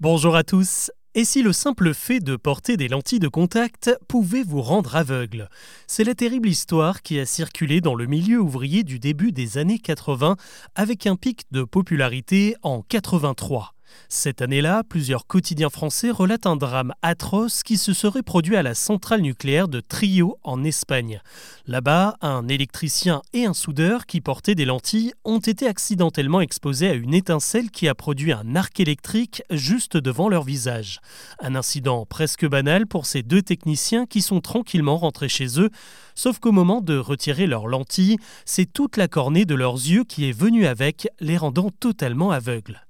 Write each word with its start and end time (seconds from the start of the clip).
Bonjour 0.00 0.36
à 0.36 0.44
tous. 0.44 0.92
Et 1.16 1.24
si 1.24 1.42
le 1.42 1.52
simple 1.52 1.92
fait 1.92 2.20
de 2.20 2.36
porter 2.36 2.76
des 2.76 2.86
lentilles 2.86 3.18
de 3.18 3.26
contact 3.26 3.90
pouvait 4.06 4.44
vous 4.44 4.62
rendre 4.62 4.94
aveugle? 4.94 5.48
C'est 5.88 6.04
la 6.04 6.14
terrible 6.14 6.48
histoire 6.48 7.02
qui 7.02 7.18
a 7.18 7.26
circulé 7.26 7.80
dans 7.80 7.96
le 7.96 8.06
milieu 8.06 8.40
ouvrier 8.40 8.84
du 8.84 9.00
début 9.00 9.32
des 9.32 9.58
années 9.58 9.80
80 9.80 10.36
avec 10.76 11.08
un 11.08 11.16
pic 11.16 11.46
de 11.50 11.64
popularité 11.64 12.54
en 12.62 12.82
83. 12.82 13.74
Cette 14.08 14.40
année-là, 14.42 14.82
plusieurs 14.88 15.26
quotidiens 15.26 15.70
français 15.70 16.10
relatent 16.10 16.46
un 16.46 16.56
drame 16.56 16.94
atroce 17.02 17.62
qui 17.62 17.76
se 17.76 17.92
serait 17.92 18.22
produit 18.22 18.56
à 18.56 18.62
la 18.62 18.74
centrale 18.74 19.20
nucléaire 19.20 19.68
de 19.68 19.80
Trio 19.80 20.38
en 20.44 20.64
Espagne. 20.64 21.20
Là-bas, 21.66 22.16
un 22.22 22.48
électricien 22.48 23.22
et 23.32 23.44
un 23.44 23.52
soudeur 23.52 24.06
qui 24.06 24.20
portaient 24.20 24.54
des 24.54 24.64
lentilles 24.64 25.12
ont 25.24 25.38
été 25.38 25.66
accidentellement 25.66 26.40
exposés 26.40 26.88
à 26.88 26.94
une 26.94 27.14
étincelle 27.14 27.70
qui 27.70 27.88
a 27.88 27.94
produit 27.94 28.32
un 28.32 28.56
arc 28.56 28.80
électrique 28.80 29.42
juste 29.50 29.96
devant 29.96 30.28
leur 30.28 30.42
visage. 30.42 31.00
Un 31.40 31.54
incident 31.54 32.06
presque 32.06 32.46
banal 32.48 32.86
pour 32.86 33.06
ces 33.06 33.22
deux 33.22 33.42
techniciens 33.42 34.06
qui 34.06 34.22
sont 34.22 34.40
tranquillement 34.40 34.96
rentrés 34.96 35.28
chez 35.28 35.60
eux, 35.60 35.70
sauf 36.14 36.38
qu'au 36.38 36.52
moment 36.52 36.80
de 36.80 36.96
retirer 36.96 37.46
leurs 37.46 37.66
lentilles, 37.66 38.16
c'est 38.44 38.72
toute 38.72 38.96
la 38.96 39.08
cornée 39.08 39.44
de 39.44 39.54
leurs 39.54 39.74
yeux 39.74 40.04
qui 40.04 40.28
est 40.28 40.32
venue 40.32 40.66
avec, 40.66 41.08
les 41.20 41.36
rendant 41.36 41.70
totalement 41.70 42.30
aveugles. 42.30 42.80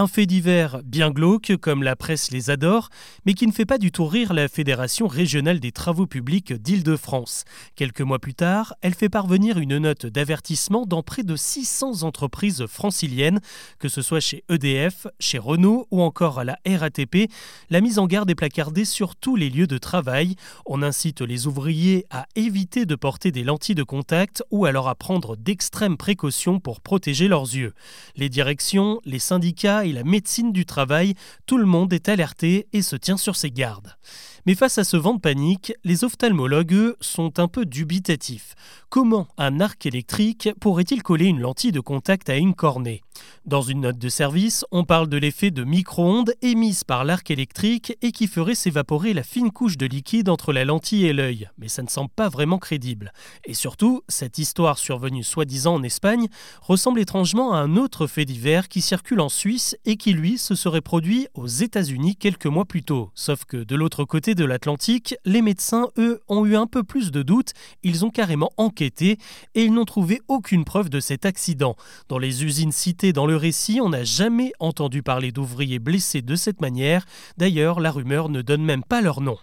Un 0.00 0.06
fait 0.06 0.26
divers 0.26 0.80
bien 0.84 1.10
glauque, 1.10 1.56
comme 1.60 1.82
la 1.82 1.96
presse 1.96 2.30
les 2.30 2.50
adore, 2.50 2.88
mais 3.26 3.34
qui 3.34 3.48
ne 3.48 3.52
fait 3.52 3.66
pas 3.66 3.78
du 3.78 3.90
tout 3.90 4.06
rire 4.06 4.32
la 4.32 4.46
Fédération 4.46 5.08
régionale 5.08 5.58
des 5.58 5.72
travaux 5.72 6.06
publics 6.06 6.52
d'Île-de-France. 6.52 7.44
Quelques 7.74 8.02
mois 8.02 8.20
plus 8.20 8.34
tard, 8.34 8.74
elle 8.80 8.94
fait 8.94 9.08
parvenir 9.08 9.58
une 9.58 9.78
note 9.78 10.06
d'avertissement 10.06 10.86
dans 10.86 11.02
près 11.02 11.24
de 11.24 11.34
600 11.34 12.04
entreprises 12.04 12.64
franciliennes, 12.66 13.40
que 13.80 13.88
ce 13.88 14.00
soit 14.00 14.20
chez 14.20 14.44
EDF, 14.48 15.08
chez 15.18 15.38
Renault 15.38 15.88
ou 15.90 16.00
encore 16.00 16.38
à 16.38 16.44
la 16.44 16.58
RATP. 16.64 17.28
La 17.68 17.80
mise 17.80 17.98
en 17.98 18.06
garde 18.06 18.30
est 18.30 18.36
placardée 18.36 18.84
sur 18.84 19.16
tous 19.16 19.34
les 19.34 19.50
lieux 19.50 19.66
de 19.66 19.78
travail. 19.78 20.36
On 20.64 20.80
incite 20.82 21.22
les 21.22 21.48
ouvriers 21.48 22.06
à 22.10 22.26
éviter 22.36 22.86
de 22.86 22.94
porter 22.94 23.32
des 23.32 23.42
lentilles 23.42 23.74
de 23.74 23.82
contact 23.82 24.44
ou 24.52 24.64
alors 24.64 24.88
à 24.88 24.94
prendre 24.94 25.34
d'extrêmes 25.34 25.96
précautions 25.96 26.60
pour 26.60 26.82
protéger 26.82 27.26
leurs 27.26 27.52
yeux. 27.52 27.74
Les 28.14 28.28
directions, 28.28 29.00
les 29.04 29.18
syndicats 29.18 29.86
la 29.92 30.04
médecine 30.04 30.52
du 30.52 30.66
travail, 30.66 31.14
tout 31.46 31.58
le 31.58 31.66
monde 31.66 31.92
est 31.92 32.08
alerté 32.08 32.68
et 32.72 32.82
se 32.82 32.96
tient 32.96 33.16
sur 33.16 33.36
ses 33.36 33.50
gardes. 33.50 33.96
Mais 34.48 34.54
face 34.54 34.78
à 34.78 34.84
ce 34.84 34.96
vent 34.96 35.12
de 35.12 35.20
panique, 35.20 35.74
les 35.84 36.04
ophtalmologues, 36.04 36.94
sont 37.02 37.38
un 37.38 37.48
peu 37.48 37.66
dubitatifs. 37.66 38.54
Comment 38.88 39.28
un 39.36 39.60
arc 39.60 39.84
électrique 39.84 40.48
pourrait-il 40.58 41.02
coller 41.02 41.26
une 41.26 41.40
lentille 41.40 41.70
de 41.70 41.80
contact 41.80 42.30
à 42.30 42.36
une 42.38 42.54
cornée? 42.54 43.02
Dans 43.44 43.60
une 43.60 43.80
note 43.82 43.98
de 43.98 44.08
service, 44.08 44.64
on 44.70 44.84
parle 44.84 45.08
de 45.08 45.16
l'effet 45.16 45.50
de 45.50 45.64
micro-ondes 45.64 46.32
émises 46.40 46.84
par 46.84 47.04
l'arc 47.04 47.30
électrique 47.30 47.96
et 48.00 48.12
qui 48.12 48.26
ferait 48.26 48.54
s'évaporer 48.54 49.12
la 49.12 49.22
fine 49.22 49.50
couche 49.50 49.76
de 49.76 49.86
liquide 49.86 50.28
entre 50.28 50.52
la 50.52 50.64
lentille 50.64 51.04
et 51.04 51.12
l'œil, 51.12 51.48
mais 51.58 51.68
ça 51.68 51.82
ne 51.82 51.88
semble 51.88 52.10
pas 52.10 52.28
vraiment 52.28 52.58
crédible. 52.58 53.12
Et 53.44 53.54
surtout, 53.54 54.02
cette 54.08 54.38
histoire 54.38 54.78
survenue 54.78 55.24
soi-disant 55.24 55.74
en 55.74 55.82
Espagne 55.82 56.28
ressemble 56.62 57.00
étrangement 57.00 57.52
à 57.52 57.58
un 57.58 57.76
autre 57.76 58.06
fait 58.06 58.24
divers 58.24 58.68
qui 58.68 58.80
circule 58.80 59.20
en 59.20 59.28
Suisse 59.28 59.76
et 59.84 59.96
qui 59.96 60.12
lui 60.12 60.38
se 60.38 60.54
serait 60.54 60.80
produit 60.80 61.26
aux 61.34 61.46
États-Unis 61.46 62.16
quelques 62.16 62.46
mois 62.46 62.64
plus 62.64 62.82
tôt. 62.82 63.10
Sauf 63.14 63.44
que 63.44 63.58
de 63.58 63.76
l'autre 63.76 64.04
côté 64.04 64.34
de 64.38 64.44
l'Atlantique, 64.44 65.16
les 65.24 65.42
médecins, 65.42 65.88
eux, 65.98 66.20
ont 66.28 66.46
eu 66.46 66.56
un 66.56 66.66
peu 66.66 66.82
plus 66.82 67.10
de 67.10 67.22
doutes, 67.22 67.52
ils 67.82 68.04
ont 68.04 68.10
carrément 68.10 68.50
enquêté 68.56 69.18
et 69.54 69.64
ils 69.64 69.72
n'ont 69.72 69.84
trouvé 69.84 70.22
aucune 70.28 70.64
preuve 70.64 70.88
de 70.88 71.00
cet 71.00 71.26
accident. 71.26 71.76
Dans 72.08 72.18
les 72.18 72.44
usines 72.44 72.72
citées 72.72 73.12
dans 73.12 73.26
le 73.26 73.36
récit, 73.36 73.80
on 73.82 73.88
n'a 73.88 74.04
jamais 74.04 74.52
entendu 74.60 75.02
parler 75.02 75.32
d'ouvriers 75.32 75.80
blessés 75.80 76.22
de 76.22 76.36
cette 76.36 76.60
manière, 76.60 77.04
d'ailleurs 77.36 77.80
la 77.80 77.90
rumeur 77.90 78.28
ne 78.28 78.40
donne 78.40 78.62
même 78.62 78.84
pas 78.84 79.00
leur 79.00 79.20
nom. 79.20 79.38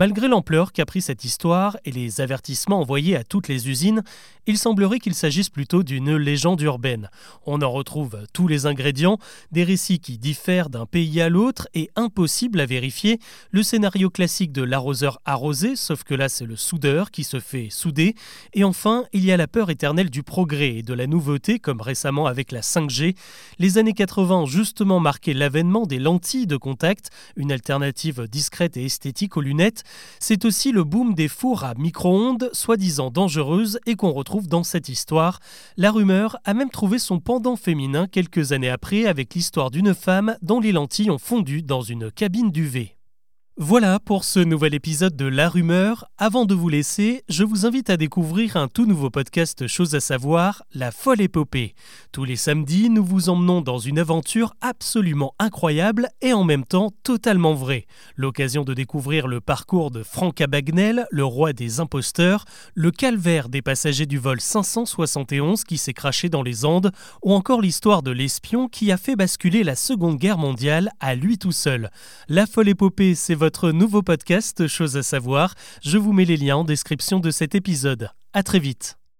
Malgré 0.00 0.28
l'ampleur 0.28 0.72
qu'a 0.72 0.86
pris 0.86 1.02
cette 1.02 1.24
histoire 1.24 1.76
et 1.84 1.90
les 1.90 2.20
avertissements 2.20 2.78
envoyés 2.78 3.16
à 3.16 3.24
toutes 3.24 3.48
les 3.48 3.68
usines, 3.68 4.04
il 4.46 4.56
semblerait 4.56 5.00
qu'il 5.00 5.14
s'agisse 5.14 5.50
plutôt 5.50 5.82
d'une 5.82 6.14
légende 6.14 6.60
urbaine. 6.60 7.10
On 7.46 7.60
en 7.62 7.70
retrouve 7.72 8.24
tous 8.32 8.46
les 8.46 8.66
ingrédients, 8.66 9.18
des 9.50 9.64
récits 9.64 9.98
qui 9.98 10.16
diffèrent 10.16 10.70
d'un 10.70 10.86
pays 10.86 11.20
à 11.20 11.28
l'autre 11.28 11.66
et 11.74 11.90
impossible 11.96 12.60
à 12.60 12.66
vérifier, 12.66 13.18
le 13.50 13.64
scénario 13.64 14.08
classique 14.08 14.52
de 14.52 14.62
l'arroseur 14.62 15.18
arrosé, 15.24 15.74
sauf 15.74 16.04
que 16.04 16.14
là 16.14 16.28
c'est 16.28 16.46
le 16.46 16.54
soudeur 16.54 17.10
qui 17.10 17.24
se 17.24 17.40
fait 17.40 17.68
souder, 17.68 18.14
et 18.54 18.62
enfin 18.62 19.04
il 19.12 19.24
y 19.24 19.32
a 19.32 19.36
la 19.36 19.48
peur 19.48 19.68
éternelle 19.68 20.10
du 20.10 20.22
progrès 20.22 20.76
et 20.76 20.82
de 20.82 20.94
la 20.94 21.08
nouveauté, 21.08 21.58
comme 21.58 21.80
récemment 21.80 22.26
avec 22.26 22.52
la 22.52 22.60
5G. 22.60 23.16
Les 23.58 23.78
années 23.78 23.94
80 23.94 24.36
ont 24.36 24.46
justement 24.46 25.00
marqué 25.00 25.34
l'avènement 25.34 25.86
des 25.86 25.98
lentilles 25.98 26.46
de 26.46 26.56
contact, 26.56 27.10
une 27.34 27.50
alternative 27.50 28.28
discrète 28.30 28.76
et 28.76 28.84
esthétique 28.84 29.36
aux 29.36 29.40
lunettes, 29.40 29.82
c'est 30.20 30.44
aussi 30.44 30.72
le 30.72 30.84
boom 30.84 31.14
des 31.14 31.28
fours 31.28 31.64
à 31.64 31.74
micro-ondes, 31.74 32.50
soi-disant 32.52 33.10
dangereuses, 33.10 33.78
et 33.86 33.94
qu'on 33.94 34.12
retrouve 34.12 34.48
dans 34.48 34.64
cette 34.64 34.88
histoire. 34.88 35.40
La 35.76 35.90
rumeur 35.90 36.38
a 36.44 36.54
même 36.54 36.70
trouvé 36.70 36.98
son 36.98 37.20
pendant 37.20 37.56
féminin 37.56 38.06
quelques 38.06 38.52
années 38.52 38.70
après 38.70 39.06
avec 39.06 39.34
l'histoire 39.34 39.70
d'une 39.70 39.94
femme 39.94 40.36
dont 40.42 40.60
les 40.60 40.72
lentilles 40.72 41.10
ont 41.10 41.18
fondu 41.18 41.62
dans 41.62 41.82
une 41.82 42.10
cabine 42.10 42.50
d'UV. 42.50 42.97
Voilà 43.60 43.98
pour 43.98 44.22
ce 44.22 44.38
nouvel 44.38 44.72
épisode 44.72 45.16
de 45.16 45.24
La 45.24 45.48
Rumeur. 45.48 46.08
Avant 46.16 46.44
de 46.44 46.54
vous 46.54 46.68
laisser, 46.68 47.24
je 47.28 47.42
vous 47.42 47.66
invite 47.66 47.90
à 47.90 47.96
découvrir 47.96 48.56
un 48.56 48.68
tout 48.68 48.86
nouveau 48.86 49.10
podcast 49.10 49.66
Chose 49.66 49.96
à 49.96 50.00
savoir, 50.00 50.62
La 50.74 50.92
folle 50.92 51.20
épopée. 51.20 51.74
Tous 52.12 52.22
les 52.22 52.36
samedis, 52.36 52.88
nous 52.88 53.04
vous 53.04 53.30
emmenons 53.30 53.60
dans 53.60 53.78
une 53.78 53.98
aventure 53.98 54.54
absolument 54.60 55.34
incroyable 55.40 56.08
et 56.22 56.32
en 56.32 56.44
même 56.44 56.64
temps 56.64 56.92
totalement 57.02 57.54
vraie. 57.54 57.86
L'occasion 58.14 58.62
de 58.62 58.74
découvrir 58.74 59.26
le 59.26 59.40
parcours 59.40 59.90
de 59.90 60.04
Franck 60.04 60.40
Abagnel, 60.40 61.08
le 61.10 61.24
roi 61.24 61.52
des 61.52 61.80
imposteurs, 61.80 62.44
le 62.76 62.92
calvaire 62.92 63.48
des 63.48 63.60
passagers 63.60 64.06
du 64.06 64.18
vol 64.18 64.40
571 64.40 65.64
qui 65.64 65.78
s'est 65.78 65.92
craché 65.94 66.28
dans 66.28 66.44
les 66.44 66.64
Andes, 66.64 66.92
ou 67.24 67.32
encore 67.32 67.60
l'histoire 67.60 68.04
de 68.04 68.12
l'espion 68.12 68.68
qui 68.68 68.92
a 68.92 68.96
fait 68.96 69.16
basculer 69.16 69.64
la 69.64 69.74
Seconde 69.74 70.18
Guerre 70.18 70.38
mondiale 70.38 70.92
à 71.00 71.16
lui 71.16 71.38
tout 71.38 71.50
seul. 71.50 71.90
La 72.28 72.46
folle 72.46 72.68
épopée, 72.68 73.16
c'est 73.16 73.34
votre 73.34 73.47
votre 73.48 73.70
nouveau 73.72 74.02
podcast 74.02 74.66
Chose 74.66 74.98
à 74.98 75.02
savoir. 75.02 75.54
Je 75.82 75.96
vous 75.96 76.12
mets 76.12 76.26
les 76.26 76.36
liens 76.36 76.58
en 76.58 76.64
description 76.64 77.18
de 77.18 77.30
cet 77.30 77.54
épisode. 77.54 78.10
À 78.34 78.42
très 78.42 78.58
vite. 78.58 78.97